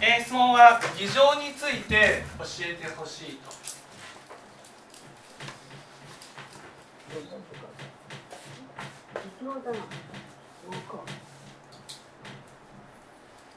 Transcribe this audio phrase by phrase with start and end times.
[0.00, 3.52] え、質問は議場について教えてほしいと。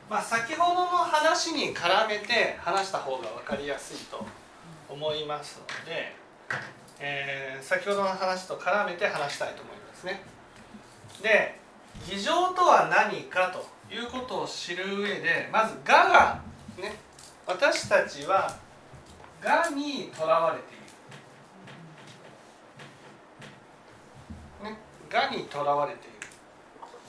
[0.10, 4.26] まあ、先ほどの話に絡めて話した方が分かりやすいと
[4.90, 6.16] 思いますので、
[7.00, 10.22] えー、先ほどの話と絡めて話したいと思いますね。
[11.22, 11.60] で
[12.08, 16.42] 議場とは何かということを知る上でまず「我が」
[16.78, 16.96] ね
[17.46, 18.50] 私たちは
[19.44, 20.78] 「我」にとらわれてい
[24.66, 24.72] る。
[24.72, 24.78] ね
[25.12, 26.18] 「我」にとらわれている。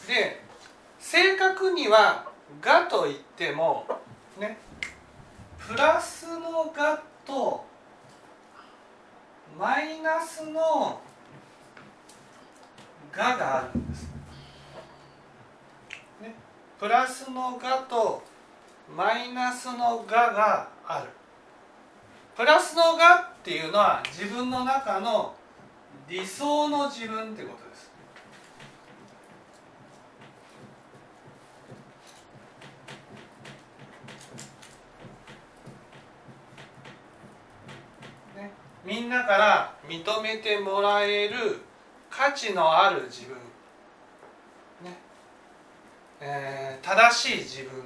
[0.07, 0.43] で
[0.99, 2.27] 正確には
[2.65, 3.87] 「我」といっても
[4.39, 4.57] ね
[5.59, 7.67] プラスの「我」と
[9.59, 11.01] マイナスの
[13.13, 14.09] 「我」があるんです。
[16.21, 16.35] ね、
[16.79, 18.23] プラスの「我」と
[18.95, 21.11] マイナスの「我」がある。
[22.37, 25.35] プラスの「我」っていうのは自分の中の
[26.09, 27.91] 理想の自分ってことです。
[38.85, 41.61] みんなから認めてもらえる
[42.09, 43.37] 価値のある自分、
[46.21, 47.85] えー、正しい自分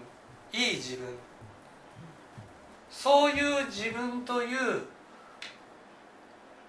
[0.53, 1.07] いい自分
[2.91, 4.83] そういう自分という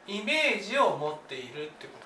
[0.08, 2.00] イメージを持っているってこ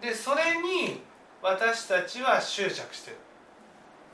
[0.00, 0.18] とです。
[0.18, 1.02] でそれに
[1.42, 3.16] 私たちは執着してる。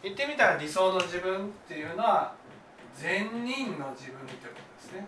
[0.02, 2.34] 言ってみたら理想の自分っていうのは
[2.96, 5.06] 善人の自分ってことですね。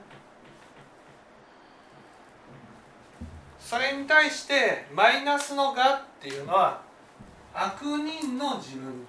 [3.58, 6.80] それに対してマイナスの「が」っていうのは
[7.54, 9.06] 悪人の自分。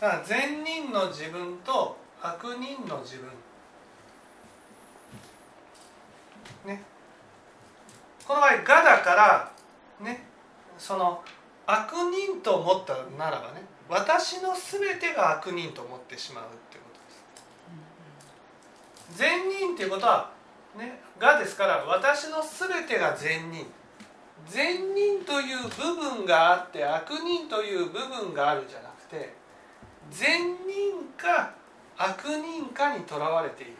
[0.00, 3.28] だから善人の自分と悪人の自分。
[6.64, 6.82] ね。
[8.26, 9.52] この場合「が」だから
[10.00, 10.24] ね
[10.78, 11.22] その
[11.66, 17.00] 悪人と思ったならばね私の全てが悪人と思ってしまうってこと
[19.10, 19.18] です。
[19.18, 20.30] 善人っていうことは
[20.76, 23.66] ねがですから私の全てが善人。
[24.48, 29.34] 善人という部分があって悪人という部分があるじゃなくて
[30.10, 31.54] 善人か
[31.96, 33.76] 悪人かにとらわれている。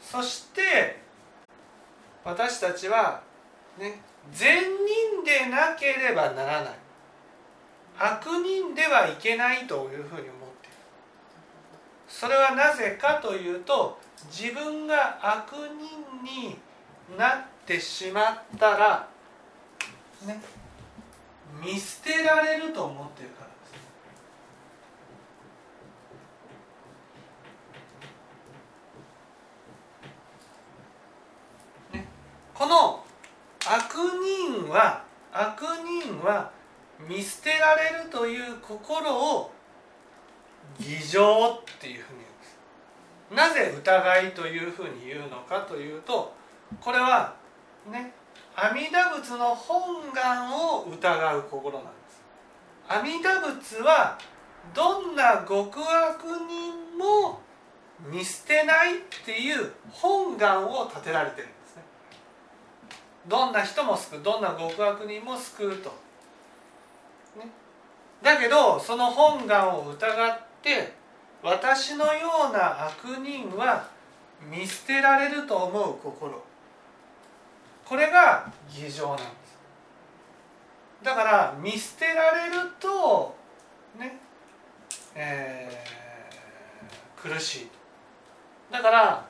[0.00, 1.00] そして
[2.22, 3.22] 私たちは
[3.78, 3.98] ね
[4.30, 6.81] 善人でなければならない。
[8.04, 10.22] 悪人ではいけないというふうに思っ
[10.60, 10.76] ている。
[12.08, 13.96] それはなぜかというと
[14.28, 16.58] 自分が悪人に
[17.16, 19.08] なってしまったら
[20.26, 20.40] ね
[21.64, 23.46] 見捨てられると思っているから
[32.00, 32.08] です。
[32.52, 33.04] この
[33.64, 36.50] 悪人は悪人は
[37.08, 39.50] 見捨てられるという心を
[40.78, 42.58] 偽情っていうふうに言うんです。
[43.34, 46.34] なぜ疑いというふうに言うのかというと
[46.80, 47.34] これは
[47.90, 48.12] ね
[48.54, 52.22] 阿弥陀仏の本願を疑う心なんです。
[52.88, 54.18] 阿弥陀仏は
[54.74, 57.40] どんな極悪人も
[58.10, 61.82] 見捨てないっていう本願を立てられてるんですね。
[63.28, 65.92] どんな人も救うどんな極悪人も救うと。
[68.22, 70.92] だけどその本願を疑って
[71.42, 73.88] 私のような悪人は
[74.50, 76.42] 見捨てられると思う心。
[77.84, 79.32] これが偽情なんです。
[81.02, 83.34] だから見捨てられると
[83.98, 84.18] ね
[85.14, 87.68] えー、苦しい
[88.70, 89.26] だから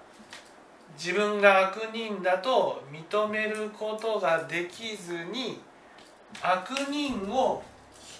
[0.96, 5.60] 自分が悪人だと認めることができずに
[6.40, 7.62] 悪人を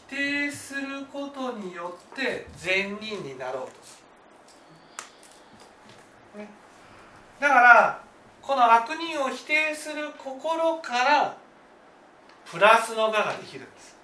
[0.09, 4.03] 否定することによって善人になろうとす
[6.35, 6.49] る、ね、
[7.41, 8.03] だから
[8.43, 11.37] この悪人を否定する心から
[12.45, 13.97] プラスの我ができるんです。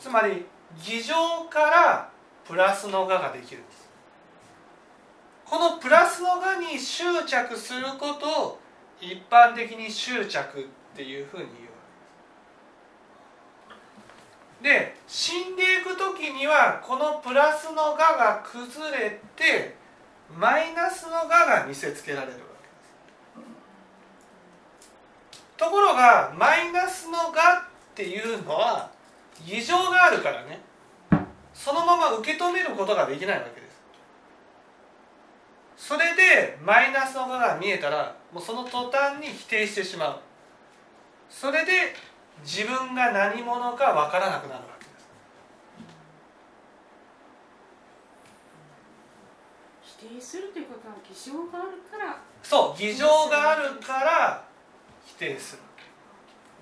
[0.00, 0.44] つまり
[0.84, 1.14] 偽情
[1.48, 2.10] から
[2.44, 3.88] プラスの我ができるんです。
[5.46, 8.58] このプラスのがに執着することを
[9.00, 10.64] 一般的に執着っ
[10.96, 11.72] ていうふうに言うわ
[13.68, 14.96] けで。
[15.06, 19.76] 死んでいく時にはこのプラスのがが崩れて
[20.34, 22.46] マイナスのがが見せつけられるわけで
[24.88, 25.58] す。
[25.58, 28.90] ところがマイナスのがっていうのは
[29.46, 30.60] 異常があるからね。
[31.52, 33.82] そのまま受け止めることができないわけです。
[35.76, 40.20] それでマイナスのがが見えたらもうその途端に否定してしまう。
[41.28, 41.94] それで
[42.44, 45.08] 自分が何者か分からなくなるわけです。
[49.82, 52.18] 否定するということは偽証があるから。
[52.42, 54.44] そう偽情があるから
[55.06, 55.62] 否定する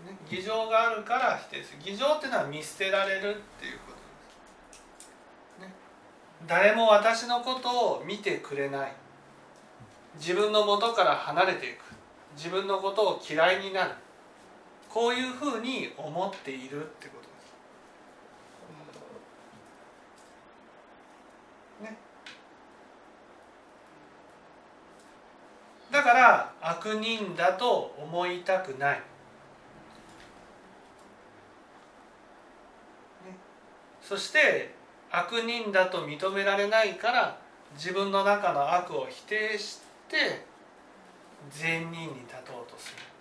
[0.06, 1.78] ね、偽情があるから否定する。
[1.82, 3.98] 偽情っていうのは見捨てられるっていうこと
[5.60, 5.74] です、ね、
[6.46, 8.92] 誰も私のことを見てくれない。
[10.16, 11.80] 自分の元から離れていく。
[12.36, 13.90] 自分のことを嫌いになる
[14.92, 17.28] こういうふうに思っているってことで
[21.80, 21.90] す。
[21.90, 21.96] ね、
[25.92, 29.02] だから悪人だと思いたくない。
[34.02, 34.74] そして
[35.12, 37.38] 悪人だと認められないから
[37.74, 39.78] 自分の中の悪を否定し
[40.08, 40.44] て
[41.48, 43.19] 善人に立とうとする。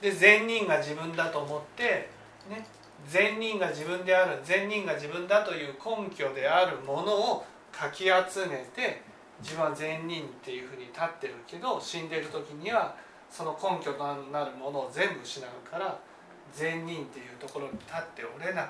[0.00, 2.08] で善人が自分だと思って
[2.48, 2.64] ね
[3.06, 9.02] 善人が自分である善人が自分だという根拠であるものをかき集めて
[9.42, 12.94] 自分は善人っていうふうに立ってるけど死んでる時には
[13.30, 15.98] その根拠となるものを全部失うから
[16.52, 18.68] 善人っていうところに立っておれなくなる。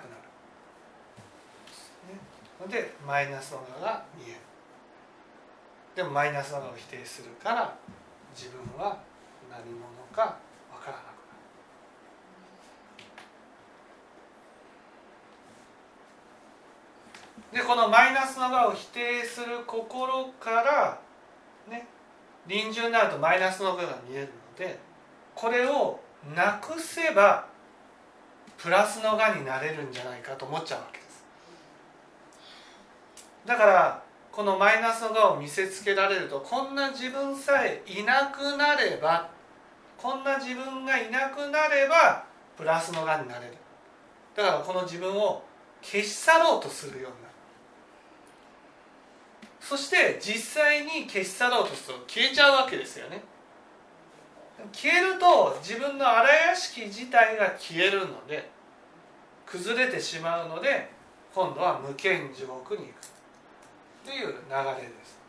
[2.68, 4.40] ね、でマイナスの側が見える。
[5.96, 7.74] でもマイナスの側を否定するから
[8.34, 8.98] 自分は
[9.50, 9.80] 何者
[10.12, 10.22] か
[10.70, 11.20] わからなくなる。
[17.52, 21.00] でこのマイナスの側を否定する心から
[21.68, 21.86] ね
[22.46, 24.78] 臨終になるとマイナスの側が見えるので
[25.34, 26.00] これを
[26.34, 27.46] なくせば
[28.56, 31.24] プラスのがになれるんじゃないかと思っちゃうわけです。
[33.46, 39.30] だからこのマイナスのがを見せつけられるとこんな自分さえいなくなれば
[39.96, 42.24] こんな自分がいなくなれば
[42.56, 43.54] プラスのがになれる。
[44.36, 45.42] だからこの自分を
[45.82, 47.29] 消し去ろうとするようにな
[49.60, 53.22] そして実際に消し去ろうとすると消えちゃうわけですよね。
[54.72, 58.50] 消えると自分の荒屋敷自体が消えるので
[59.46, 60.90] 崩れてしまうので
[61.34, 63.06] 今度は無権地獄に行く。
[64.02, 65.20] っていう流れです。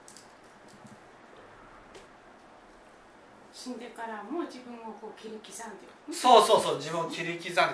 [3.54, 6.14] 死んでからも自分をこう切り刻んでる。
[6.14, 7.66] そうそうそう自分を切り刻んでる。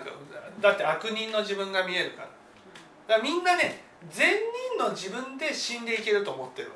[0.60, 2.28] だって悪人の自分が見えるから。
[2.28, 4.34] だからみんなね善
[4.78, 6.76] 人の自分で死んでいけると思ってるわ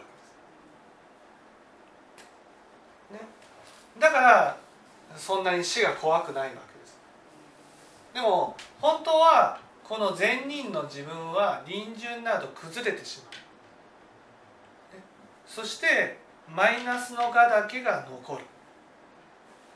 [3.10, 3.30] けです、ね、
[4.00, 4.58] だから
[5.16, 6.98] そんなに死が怖くないわけです。
[8.14, 13.32] でも本当はこの善人の自分は臨終など崩れてしまう。
[15.46, 16.18] そして
[16.50, 18.44] マイナスの我だけが残る。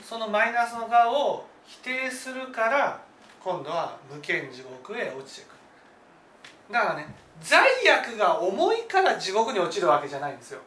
[0.02, 3.02] そのマイナスの我を否定するから
[3.44, 6.74] 今度は無権地獄へ落ちてくる。
[6.74, 10.62] だからね罪悪が重いから地獄に落ちるわけじゃないんですよ。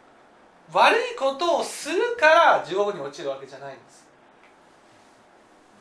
[0.72, 4.06] 悪いことをするから地獄に落ちるわけじゃないんです。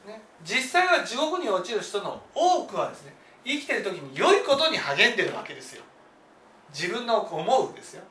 [0.08, 3.13] ね、実際は地獄に落ちる人の多くはですね
[3.44, 5.84] 生きてる時に良いことに励んでるわけですよ。
[6.74, 8.03] 自分の思うんですよ。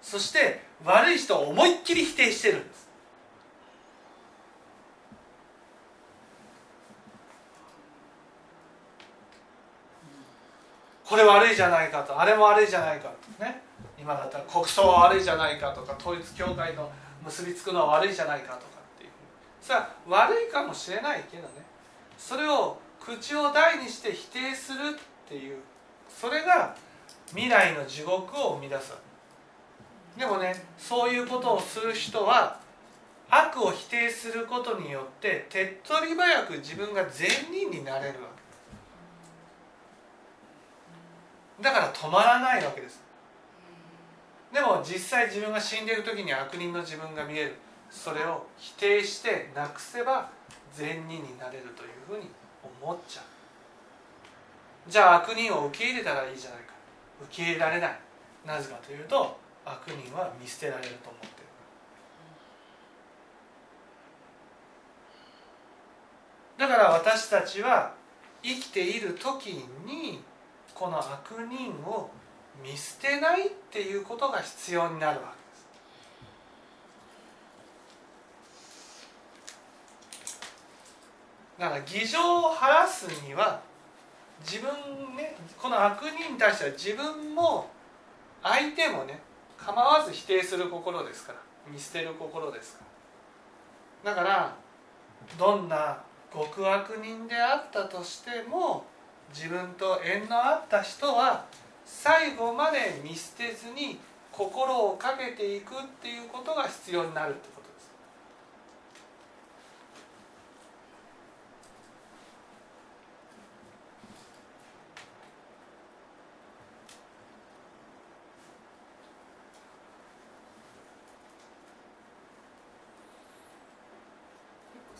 [0.00, 2.83] そして悪い人を思いっきり否定してるんです。
[11.14, 12.20] これ悪いじゃないかと。
[12.20, 13.44] あれも悪いじゃないかと。
[13.44, 13.62] ね。
[13.96, 16.90] 今だったら国葬は悪いじゃないかとか統一教会の
[17.24, 18.74] 結びつくのは悪いじゃないかとか
[19.60, 21.48] さあ悪いかもしれないけどね。
[22.18, 25.58] それを口を大にして否定するっていう。
[26.08, 26.74] それが
[27.28, 28.92] 未来の地獄を生み出す。
[30.18, 32.58] でもねそういうことをする人は
[33.30, 38.33] 悪を否定することによって手っ取り早く自分が善人になれるわ
[41.60, 43.02] だから止まらないわけです。
[44.52, 47.54] でも実際自分が死んでいる時に悪人の自分が見える。
[47.90, 50.28] それを否定してなくせば
[50.72, 52.28] 善人になれるというふうに
[52.82, 54.90] 思っちゃう。
[54.90, 56.74] じゃあ悪人を受け入れたらいいじゃないか。
[57.22, 57.98] 受け入れられない。
[58.44, 61.32] なぜかというと悪人は見捨てられると思ってる。
[66.58, 67.94] だから私たちは
[68.42, 69.46] 生きている時
[69.86, 70.22] に
[70.74, 72.10] この悪人を
[72.62, 75.66] 見捨てないっていうことが必要になるわけです。
[81.58, 83.60] だから偽情を晴らすには
[84.40, 84.70] 自分
[85.16, 87.70] ねこの悪人に対しては自分も
[88.42, 89.20] 相手もね
[89.56, 91.38] 構わず否定する心ですから
[91.70, 92.84] 見捨てる心ですか
[94.04, 94.56] らだから
[95.38, 96.02] どんな
[96.32, 98.84] 極悪人であったとしても
[99.34, 101.44] 自分と縁のあった人は
[101.84, 103.98] 最後まで見捨てずに
[104.30, 107.80] 心をかけていくっていうことが必要になるってことで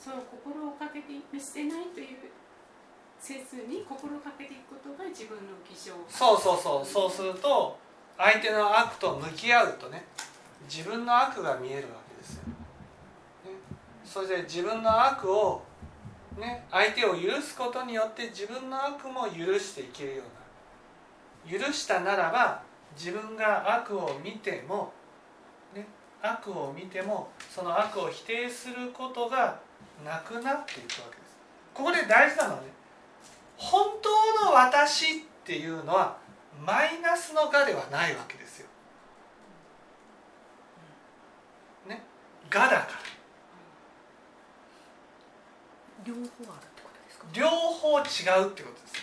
[0.02, 0.04] す。
[0.04, 2.18] そう心をかけて見捨てないという
[3.24, 7.74] せずに心をかけていくことが自分の偽証そうそうそうそうすると
[8.18, 10.04] 相手の悪と向き合うとね
[10.68, 12.42] 自分の悪が見えるわけですよ。
[12.44, 12.54] ね、
[14.04, 15.62] それで自分の悪を、
[16.38, 20.22] ね、相手を許すことによって自分の悪も許していけるよ
[21.48, 22.60] うな許したならば
[22.94, 24.92] 自分が悪を見ても、
[25.74, 25.86] ね、
[26.20, 29.58] 悪を見てもその悪を否定することが
[30.04, 31.38] なくなっていくわけです。
[31.72, 32.73] ここで大事なのはね
[33.56, 36.16] 本当の私っていうのは
[36.64, 38.68] マイナスの我ではないわけですよ。
[41.88, 42.02] ね、
[42.52, 42.86] 我だから。
[46.04, 46.28] 両方あるっ
[46.74, 47.26] てことですか？
[47.32, 48.02] 両方違
[48.44, 48.94] うってことです。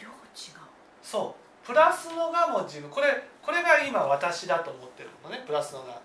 [0.00, 0.58] 両方違う。
[1.02, 1.66] そう。
[1.66, 2.88] プラスの我も自分。
[2.90, 5.44] これこれが今私だと思ってるのね。
[5.46, 6.00] プラスの我。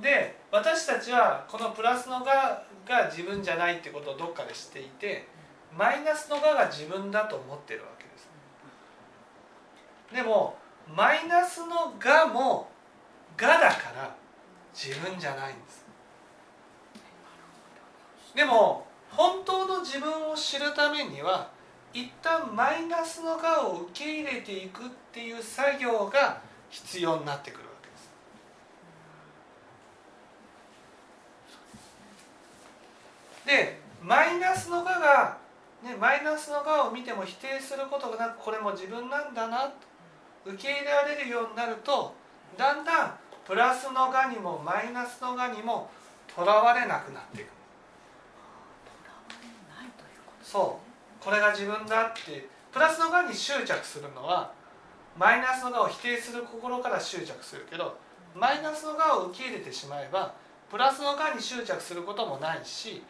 [0.00, 2.64] で私たちはこのプラスの我が
[3.10, 5.26] 自分じゃないってことをどっかで知っていて
[5.76, 8.28] マイナスの我が自分だと思ってるわけです。
[10.12, 10.56] でも
[10.94, 12.68] マイナスの我も
[13.40, 14.14] 我だから
[14.74, 15.84] 自分じゃないんです。
[18.34, 21.50] でも本当の自分を知るためには
[21.92, 27.96] 一旦マイナスの我を受け入れていくっていう作業が必要になってくるわけで
[33.56, 33.56] す。
[33.56, 35.36] でマイナスの我が、
[35.82, 39.72] ね、マイナスの我を見ても否定することがなくこれも自分なんだなと
[40.44, 42.14] 受け入れられるようになると
[42.56, 43.14] だんだん
[43.46, 45.90] プラスの我にもマイナスの我にも
[46.34, 47.48] とらわれなくなっていく。
[48.84, 50.80] とらわれないということそ
[51.20, 54.52] うこれが自分だってプラスの側に執着するのは
[55.18, 57.96] マイナスの側を否定する心から執着するけど
[58.34, 60.34] マイナスの側を受け入れてしまえば
[60.70, 63.02] プラスの側に執着することもないし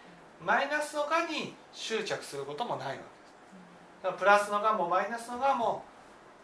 [0.44, 4.02] マイナスの側に執着することもないわけです。
[4.02, 5.84] だからプラスの側もマイナスの側も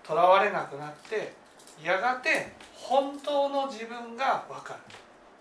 [0.03, 1.35] とらわれなくなって
[1.83, 4.81] やがて本当の自分が分かる。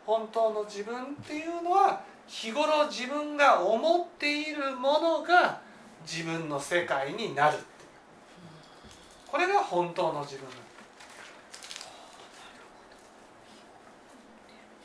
[0.06, 5.60] 本当の自分っていうのは日頃自分が思っているものが
[6.06, 7.66] 自分の世界になるっていう。
[9.28, 10.66] これが本当の自分なんだ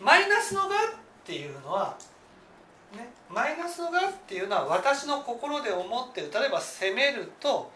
[0.00, 0.70] マイナスの我っ
[1.24, 1.96] ていうのは、
[2.92, 7.70] ね、マイナスの我っていうのは私の心で思ってる例えば責めると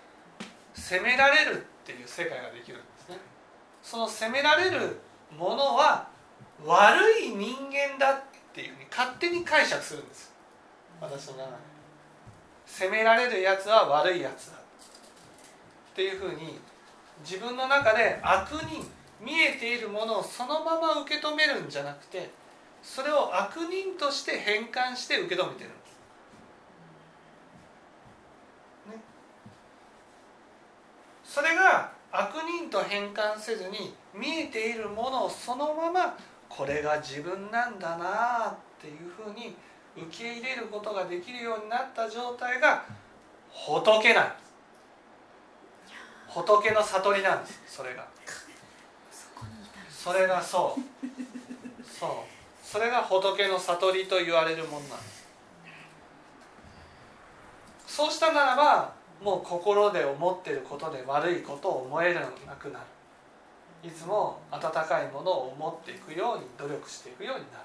[0.75, 3.19] 責められるっていう世界ができるんですね。
[3.83, 4.99] その責められる
[5.39, 6.09] ものは
[6.65, 10.33] 悪い人間だっていうふうに勝手に解釈するんです。
[11.01, 11.75] 私の中で。
[12.67, 16.59] 責められるやつは悪いやつだっていうふうに
[17.25, 18.85] 自分の中で悪人
[19.21, 22.31] 見えているものをそのまま受け止めるんじゃなくて
[22.85, 25.99] それを悪人として変換して受け止めてるんです。
[28.91, 29.01] ね、
[31.25, 36.17] それが悪人と変換せずに見えているものをそのまま
[36.49, 39.57] これが自分なんだなっていうふうに
[39.97, 42.85] 受け入れることができるようになった状態が
[43.51, 44.45] 仏なんです。
[46.29, 47.63] 仏の悟りなんです。
[47.67, 48.07] それが。
[49.91, 50.81] それがそう。
[51.83, 52.34] そう
[52.75, 55.29] それが仏の悟りと言われるものなんです。
[57.87, 62.27] そうしたならばもう心で思っていることで悪いことを思えるな
[62.57, 62.85] くなる。
[63.89, 67.65] いつも温かいものを思っていくように努力していくようになる、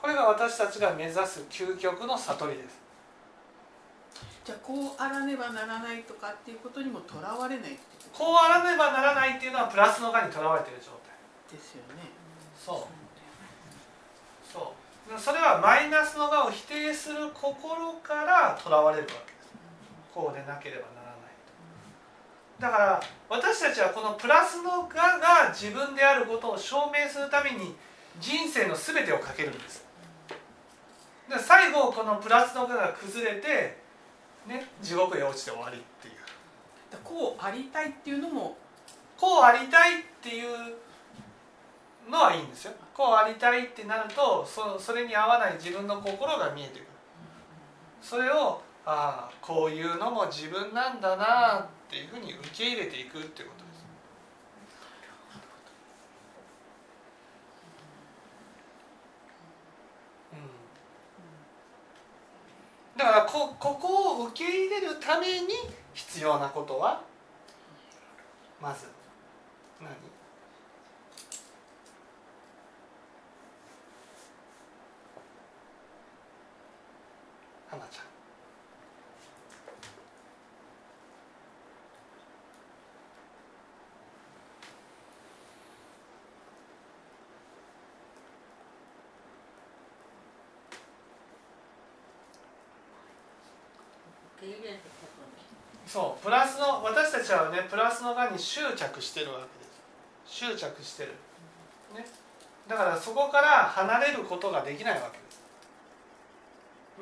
[0.00, 2.81] これが私たちが目指す究極の悟りです。
[4.44, 7.80] じゃあこうあらねばならないとかっていうことにもとらわれないって
[8.12, 11.14] ここうあらねばならないっていうのはプラスの側にとらわれている状態。
[11.48, 12.10] とですよね
[12.58, 14.52] そう。
[14.52, 15.20] そう。
[15.20, 19.48] それはマイナスの我を否定する心からとらわれるわけです。
[20.14, 21.34] こうでなければならない
[22.58, 22.62] と。
[22.62, 27.74] だから私たちはこのプラスの我が自分であることを証明するために
[28.20, 29.84] 人生の全てをかけるんです。
[31.28, 33.81] で最後このプラスの我が崩れて、
[34.46, 36.14] ね、地獄へ落ちて終わりっていう。
[36.90, 38.56] だこうありたいっていうのも
[39.16, 42.72] こうありたいっていうのはいいんですよ。
[42.94, 46.86] こうありたいってなるとそそれに合わない自分の心が見えてくる。
[48.02, 53.86] それをああこういうのも自分なんだなっていうふうに受け入れていくっていうことです
[60.32, 60.38] うん
[62.96, 65.48] だからこここを受け入れるために
[65.94, 67.02] 必要なことは
[68.60, 68.86] まず
[69.80, 69.90] 何？
[77.72, 78.10] 花ちゃん受け入
[94.12, 94.31] れることに
[95.86, 99.48] そうプラスの私たちはねプラスのがに執着してるわけで
[100.26, 100.46] す。
[100.46, 101.10] 執着してる、
[101.94, 102.06] ね、
[102.66, 105.40] だからそこから離れることができないわけです、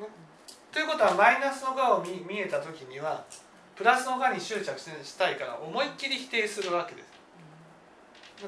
[0.01, 0.07] ね、
[0.71, 3.23] ということはマイナスのがを見見えた時には
[3.75, 7.11] プラスのがに執着したいから思いっきり否定するわけです。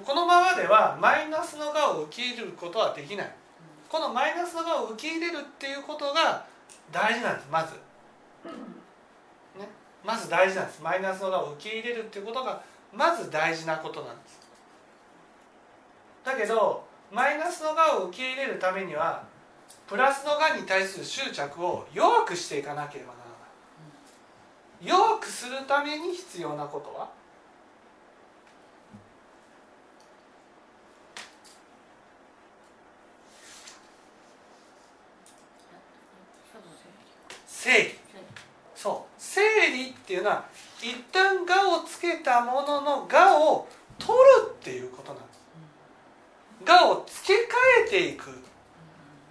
[0.04, 3.32] このままではマイナスのがを受け入れることはできない。
[3.88, 6.46] このマイナスのがを受け入れるっていうことが
[6.92, 7.76] 大事なんですまず。
[10.04, 10.82] まず大事なんです。
[10.82, 14.40] マイナスの側を受け入れるっていうことがまず大事なことなんです。
[16.24, 19.24] だけどマイナスの側を受け入れるためには
[19.88, 23.36] プラスの側に対する執着を弱くしていかなければならな
[24.86, 24.88] い。
[24.88, 27.10] 弱くするために必要なことは
[37.46, 38.03] 整理そう
[39.34, 39.42] 整
[39.72, 40.46] 理っていうのは
[40.80, 43.68] 一旦「我」をつけたものの「我」を
[43.98, 45.40] 取るっていうことなんです。
[46.66, 47.48] 我を付け替
[47.88, 48.30] えていく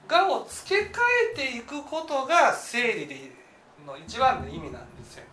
[0.08, 0.98] 我を付け替
[1.32, 3.32] えていくことが整理で
[3.86, 5.24] の一番の意味なんですよ。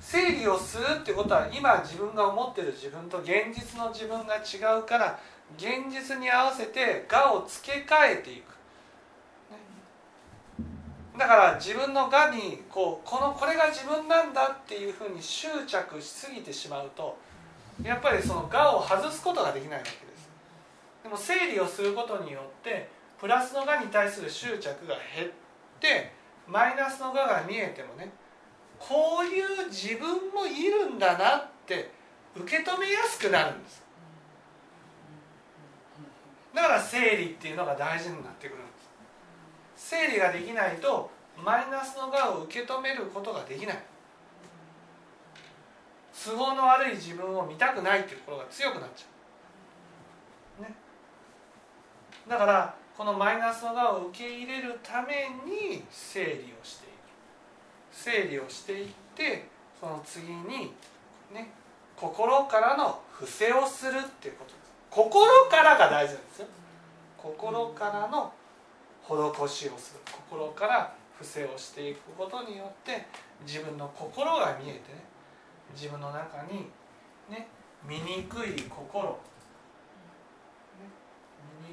[0.00, 5.18] 整理をするってことは今自分が思ってる自分と現実の自分が違うから
[5.56, 8.51] 現実に合わせて我を付け替えていく。
[11.22, 17.16] だから自分のがにこうこのこれが自分なんだっていうふうに執着しすぎてしまうと
[17.80, 20.28] やっぱりそのがを外すことができないわけです。
[21.04, 22.88] でも整理をすることによって
[23.20, 25.28] プラスのがに対する執着が減っ
[25.78, 26.10] て
[26.48, 28.10] マイナスのがが見えてもね
[28.80, 31.92] こういう自分もいるんだなって
[32.34, 33.80] 受け止めやすくなるんです。
[36.52, 38.81] だから整理っていうのが大事になってくるんです。
[39.82, 43.78] 整理ができないとマイナスの側を受け止めることができない。
[46.24, 49.04] 都合の悪い自分を見たくないっていうところが強くなっちゃ
[50.60, 50.74] う、ね、
[52.28, 56.92] だからこのマイナスの側を受け入れるために整理をしていく。
[57.90, 59.48] 整理をしていって
[59.80, 60.72] その次に
[61.32, 61.50] ね
[61.96, 64.52] 心からの伏せをするっていうこと。
[64.52, 66.46] です心からが大事なんですよ。
[67.18, 68.32] 心からの
[69.08, 73.06] 施しをする心から伏せをしていくことによって
[73.46, 75.04] 自分の心が見えてね
[75.74, 76.70] 自分の中に
[77.30, 77.48] ね
[77.86, 79.18] 醜い心、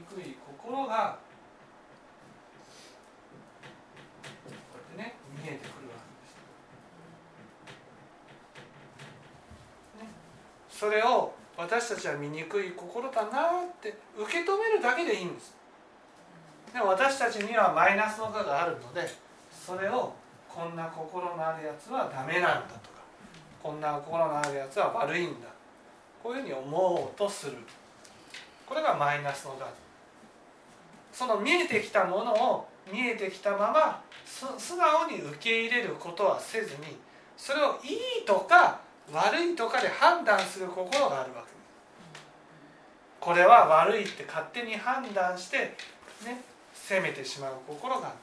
[0.08, 1.20] 醜い心が
[4.44, 4.62] こうやっ
[4.92, 5.96] てね見えてくるわ
[9.98, 10.04] けです。
[10.04, 10.10] ね、
[10.70, 15.59] それを私たちは醜い心だなって受け止めるだけでいいんです。
[16.74, 19.02] でも私たちにはマイナスの我があるので
[19.52, 20.14] それを
[20.48, 23.00] こんな心のあるやつはダメなんだとか
[23.62, 25.48] こんな心のあるやつは悪いんだ
[26.22, 27.58] こういうふうに思おうとする。
[28.66, 29.66] これがマイナスの我
[31.12, 36.98] その見えてきたものを見えてきたまま素直に受け入れることはせずに
[37.36, 38.80] それをいいとか
[39.12, 41.50] 悪いとかで判断する心があるわけ。
[43.20, 45.58] これは悪いって勝手に判断して
[46.24, 46.42] ね
[46.90, 48.14] 責めてしまう心があ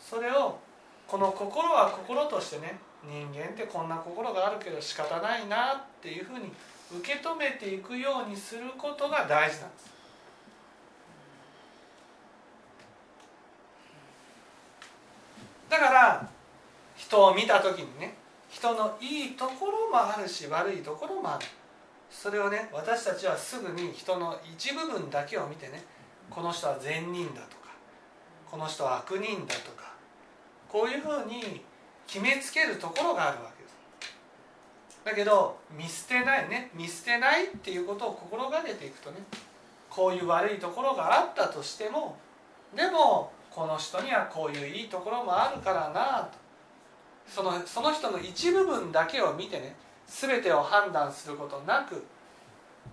[0.00, 0.58] それを
[1.06, 6.50] この心は心としてね人間ってこんな心があるけど仕方ないなっていうふうに
[6.98, 9.90] 受け止めていくようにすることが大事なんです。
[15.68, 16.28] だから
[16.96, 18.14] 人を見た時にね
[18.48, 21.44] 人のいいところもあるし悪いところもある。
[22.10, 25.84] それをね私たちはすぐに人の一部分だけを見てね
[26.30, 27.57] この人は善人だと。
[28.50, 29.92] この人は悪人だとか
[30.68, 31.62] こういうふうに
[32.06, 33.76] 決めつけるところがあるわけです。
[35.04, 36.70] だけど見捨てないね。
[36.74, 39.18] 見捨てないっていうことを心がけていくとね
[39.90, 42.16] こういう悪いところがあったとしても
[42.74, 46.38] でもこの人にはこういういいところもあるからなと。
[47.26, 52.02] そのその人の一部分だけを見てね全てを判断することなく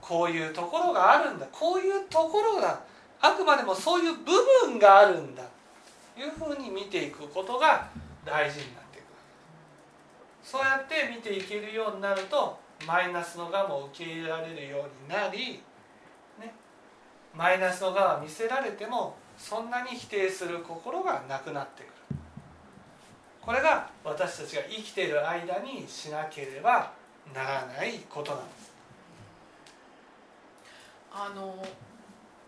[0.02, 1.46] こういうところがあるんだ。
[1.52, 2.82] こういうところが
[3.26, 4.32] あくまでもそういう部
[4.68, 5.44] 分があるんだ
[6.16, 7.90] というふうに見ていくことが
[8.24, 9.06] 大事になっていく
[10.44, 15.64] そうやって見ていけるようになるとマイナスの側も受け入れられるようになり、
[16.40, 16.54] ね、
[17.34, 21.92] マイナスの側見せられてもそんなに否定する心がなくなってくる。
[23.42, 26.92] これが私たちが生きている間にしなければ
[27.34, 28.72] ならないことなんです。
[31.12, 31.64] あの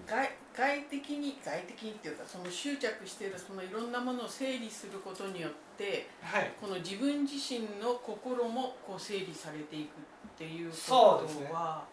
[0.08, 6.52] 外外的に外的にっていうかその執着しているそのいろんなものを整理することによってはい。
[6.60, 9.89] この自分自身の心もこう整理されていくっ
[10.36, 11.50] ていうことそうですね。
[11.54, 11.84] は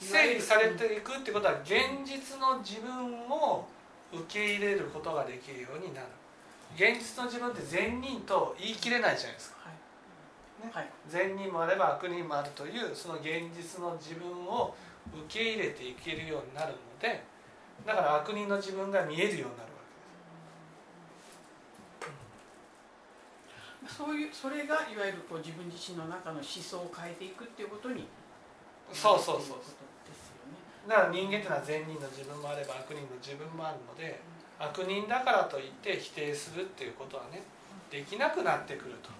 [0.00, 3.64] 整理されていくってことは現実の自分を
[4.12, 6.06] 受け入れることができるようになる。
[6.74, 9.58] 現実の自分って善人と言い切れないじゃないですか。
[9.62, 10.66] はい。
[10.66, 10.72] ね。
[10.74, 10.88] はい。
[11.08, 14.74] 善人もあれば悪人もあるというその現実の自分を
[15.14, 17.22] 受け入れていけるようになるので
[17.86, 19.78] だから悪人の自分が見えるようになるわ
[23.88, 28.06] そういうそれがいわゆるこう自分自身の中の思想を変えていくっていうことに
[28.92, 34.20] そうそうそうですよねだから人間っていうのは善人の自分もあれば悪人の自分もあるので
[34.58, 37.42] 悪人だからといって否定するっていうことはね
[37.90, 39.10] できなくなってくると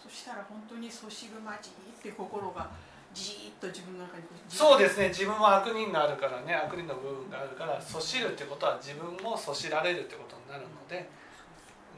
[0.11, 2.69] したら本当にそしるまじって心が
[3.13, 5.09] じーっと自分の中にそうですね。
[5.09, 6.55] 自分は悪人があるからね。
[6.55, 10.95] 悪人の部分があるからそしるってことは自分もそしられるってことになるので、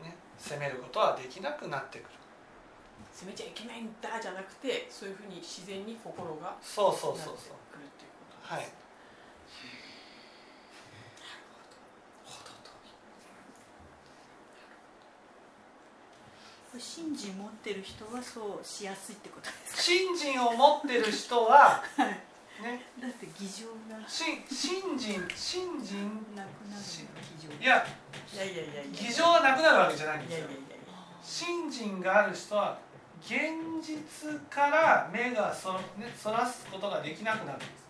[0.03, 2.09] ね、責めることはできなくなってくる。
[3.11, 7.57] 責めちゃいけないんだじゃなくてそういうふうに自然に心がそうそうそうそう。
[7.71, 8.65] くるっていうことですはい
[12.25, 12.71] ほどと
[16.79, 19.81] 信心持ってる人はそうしやすいってことですか？
[19.81, 22.85] 信心を持ってる人はね。
[23.01, 27.05] だって偽情が信信心信心なくなるし
[27.39, 27.63] 偽情。
[27.63, 27.85] いや
[28.33, 28.83] いやいやいやいや。
[28.91, 30.45] 偽情はなくなるわけじゃないんいですよ。
[30.45, 32.77] やいやいやいや信心がある人は
[33.21, 33.39] 現
[33.81, 37.83] 実から目がそ,、ね、そらすことができなくなるんです。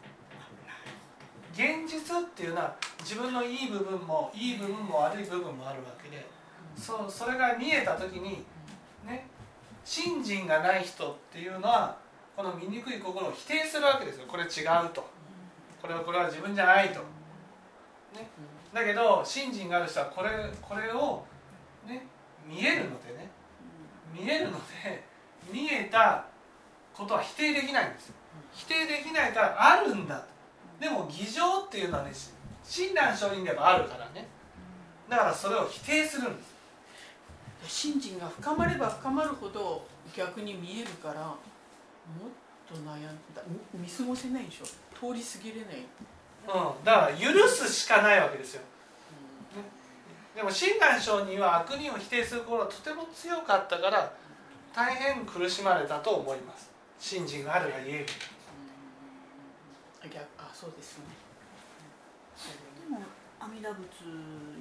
[1.53, 6.25] 現実っていうのは自分のいい部分もいい部分も悪い部分もあるわけで
[6.75, 8.43] そうそれが見えた時に
[9.05, 9.27] ね。
[9.83, 11.97] 信心がない人っていうのは
[12.35, 14.25] この醜い心を否定するわけですよ。
[14.27, 15.07] これ違うと。
[15.81, 16.99] これはこれは自分じゃないと、
[18.15, 18.29] ね、
[18.73, 20.29] だけど信心がある人はこれ
[20.61, 21.25] これを、
[21.85, 22.07] ね、
[22.47, 23.29] 見えるのでね。
[24.13, 25.03] 見えるので
[25.51, 26.25] 見えた
[26.95, 28.15] ことは否定できないんですよ。
[28.53, 30.19] 否定できないからあるんだ。
[30.19, 30.25] と
[30.79, 32.11] でも偽情っていうのはね
[32.63, 34.27] 親鸞上人でもあるからね。
[35.09, 36.52] だからそれを否定するんです。
[37.67, 41.37] 信心が深まれば深まるほど逆に見えるからもっ
[42.67, 43.01] と悩ん
[43.35, 43.41] だ
[43.73, 44.65] 見見過ごせないでしょ。
[44.65, 48.61] 通り過ぎれない、うん、だから許すしかないわけですよ。
[50.35, 54.13] でも親鸞上人は悪人を否定する心がとても強かったから
[54.75, 56.71] 大変苦しまれたと思います。
[56.99, 58.05] 信心があるが言える
[60.03, 61.05] あ逆あそうですね。
[62.89, 63.01] でも
[63.43, 64.07] 阿弥陀仏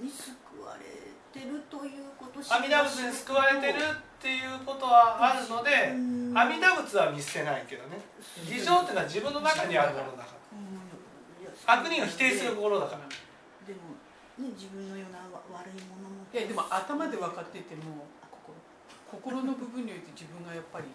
[0.02, 0.82] に救われ
[1.30, 6.34] てるということ阿弥陀仏に救われてるっていうことはあるのでうん。
[6.34, 8.02] 阿弥陀仏は見捨てないけどね。
[8.42, 11.78] 偽情っていうのは自分の中にあるものだから。
[11.78, 13.06] 悪人を否定する心だから。
[13.62, 13.94] でも、
[14.42, 16.26] ね、自分のようなわ悪いものも。
[16.26, 18.10] いやでも頭で分かってても
[19.06, 20.90] 心の部分において自分がやっぱり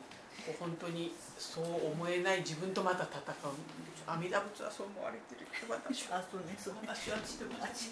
[0.59, 3.23] 本当にそう思えない自分とまた戦う
[4.07, 5.47] 阿弥陀仏はそう思われてる。
[5.69, 6.55] 私はあそうね。
[6.57, 7.91] そうね私はしてもあち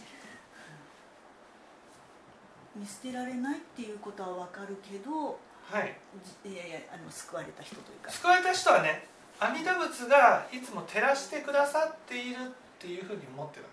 [2.75, 5.39] 見捨てられないっていうことはわかるけど
[5.71, 5.97] はい。
[6.43, 8.11] じいやいやあの救われた人というか。
[8.11, 9.07] 救われた人はね
[9.39, 13.65] 阿弥陀仏がいつも照らしてくださっているっていうふうに思ってる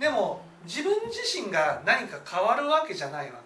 [0.00, 3.38] でも自分自身が何か変わるわけじゃないわ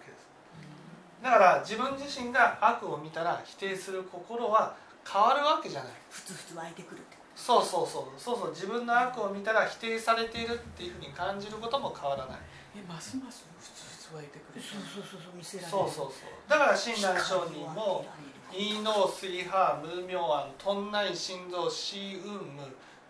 [1.21, 4.75] だから自分自身が悪を見たら否定する心は
[5.07, 5.93] 変わるわけじゃない。
[6.09, 7.15] ふつふつ湧いてくるって。
[7.15, 8.49] こそうそうそうそうそう。
[8.49, 12.39] 自分の悪を見たら否定されているっていうふうに感じることも変わらない。
[12.75, 14.61] えますますふつふつ湧いてくる。
[14.61, 15.35] そうそうそうそう。
[15.35, 15.71] 見せられる。
[15.71, 18.05] そうそうそうだから親鸞上人も
[18.51, 22.63] 「イーノースイハー無明心臓シーウンム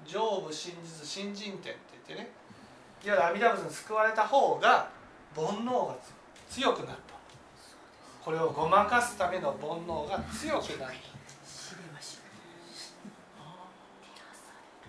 [0.06, 2.32] 上部真実新人点」って言ってね。
[3.04, 4.88] いわゆる阿弥陀仏に救われた方が
[5.36, 5.96] 煩悩が
[6.50, 7.11] 強くなった
[8.24, 10.96] これをごまかすための煩悩が強くなった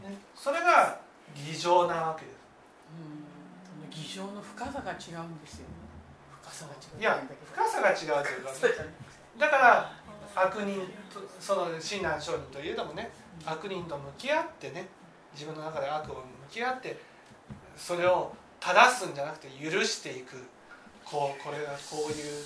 [0.08, 0.98] ね、それが
[1.34, 2.36] 偽情なわけです。
[3.90, 5.68] 偽情の深さが違うんですよ。
[5.68, 5.74] ね
[6.42, 7.22] 深さが違ういや
[7.54, 8.88] 深さが違うというか、ね、
[9.38, 9.92] だから
[10.34, 10.80] 悪人
[11.12, 13.10] とその親鸞上人といえどもね
[13.46, 14.88] 悪人と向き合ってね
[15.34, 16.98] 自分の中で悪を向き合って
[17.76, 20.36] それを正すんじゃなくて許していく。
[21.04, 22.44] こうこれがこういう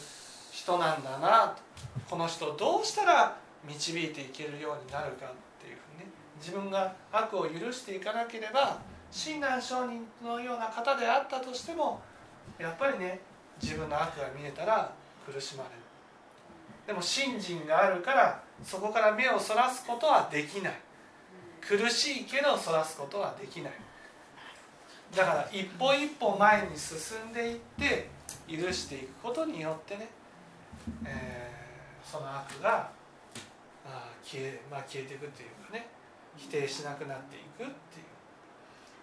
[0.57, 1.63] 人なんだなと
[2.09, 3.37] この人をどうしたら
[3.69, 5.29] 導いていけるようになるかっ
[5.61, 8.79] ていうふうにね自分が悪を許していかなければ
[9.11, 12.01] 親鸞上人のような方であったとしても
[12.59, 13.21] やっぱりね
[13.61, 14.91] 自分の悪が見えたら
[15.27, 15.77] 苦しまれる
[16.87, 20.73] でも信心があるからそこから目をそらすことはできない。
[21.61, 23.73] 苦しいけどそらすことはできない。
[25.15, 28.09] だから一歩一歩前に進んでいって
[28.49, 30.09] 許していくことによってね、
[31.05, 31.47] えー
[32.07, 32.89] その悪が
[33.85, 35.89] あー消え,、まあ、消えていくっていうかね
[36.37, 38.07] 否定しなくなっていくっていう。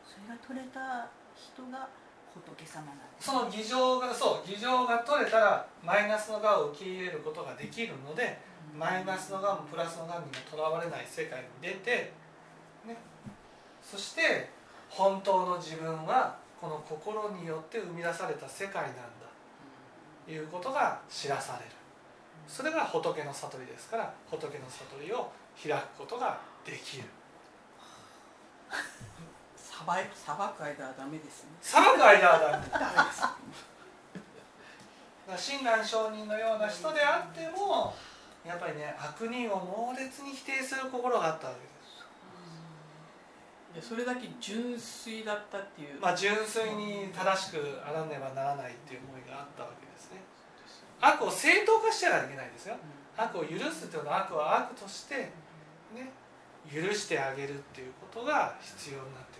[0.07, 1.89] それが取れた人が
[2.33, 8.39] 仏様なんですその議場がそう議場が取れたらマイナスの側を受け入れることができるので
[8.73, 12.13] マイナスの側もプラスの側にもとらわれない世界に出て、
[12.87, 12.97] ね、
[13.81, 14.49] そして
[14.89, 19.01] 本当の自分はこの心によって生み出された世界なんだ。
[19.19, 19.22] と
[20.27, 21.71] いうことが知らされる。
[22.47, 25.31] それが仏の悟りですから仏の悟りを
[25.61, 27.03] 開くことができる。
[29.55, 31.49] さばいさばく間はダメですね。
[31.61, 32.67] 裁く間はダメ。
[32.67, 32.85] だダ
[35.27, 35.53] メです。
[35.53, 37.93] 親鸞上人のような人であっても
[38.45, 41.73] やっぱりね悪人を猛烈に否定する心があったわけです。
[43.73, 47.57] いやそれだけ純粋だったっていう、まあ純粋に正しく
[47.87, 49.82] あらねばならないっていう思いがあったわけです。
[49.82, 49.82] ね
[51.03, 52.75] 悪を正当化してはいけないですよ。
[53.17, 55.15] 悪を許すっていうのは悪は悪として
[55.93, 56.09] ね
[56.71, 59.39] 許してあげるっていうことが必要になって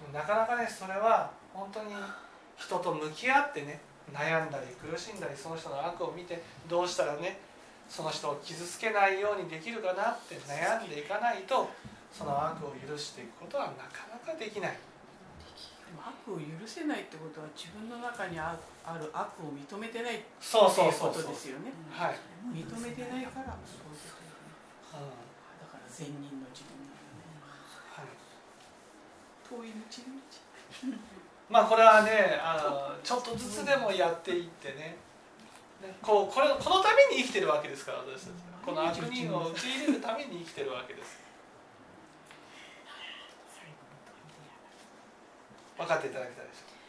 [0.00, 0.12] くる。
[0.14, 1.94] なかなかねそれは本当に
[2.56, 3.80] 人と向き合ってね
[4.12, 7.38] 悩んだり苦しんだりその人の悪を見てどうしたらね
[7.88, 11.68] その人を傷つけないようにできるかなって悩んでいかないと
[12.12, 14.78] その悪を許していくことはなかなかできない
[15.98, 22.16] 悪を許せないってことは自分の中にあある悪を認めてないってそういうそうそうそうことですよねはい、
[22.52, 24.50] 認めてないからそういうことよね。
[24.94, 27.36] うんだから善人の自分なのね。
[27.92, 28.08] はい。
[29.44, 30.96] 遠い道の道
[31.50, 34.96] まあこれはねあのちょっとずつでもやっていってね。
[35.82, 38.32] ねこうこれこのために生きてるわけですから私たち
[38.64, 41.19] この悪人を受け入れるために生きてるわけです
[45.80, 46.79] 分かっていただけたでしょうか？